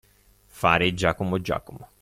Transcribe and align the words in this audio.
Fare 0.47 0.95
giacomo 0.95 1.37
giacomo. 1.41 1.87